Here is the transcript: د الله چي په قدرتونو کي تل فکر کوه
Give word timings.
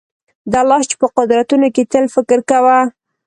د 0.51 0.53
الله 0.61 0.79
چي 0.89 0.95
په 1.01 1.07
قدرتونو 1.17 1.67
کي 1.75 1.83
تل 1.91 2.05
فکر 2.15 2.39
کوه 2.49 2.77